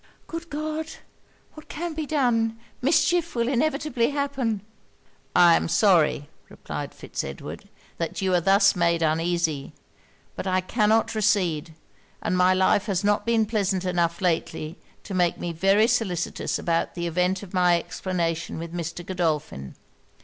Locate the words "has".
12.87-13.03